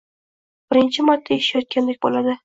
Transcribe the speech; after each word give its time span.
birinchi 0.73 1.05
marta 1.09 1.33
eshitayotgandek 1.35 2.01
bo‘ladi. 2.07 2.35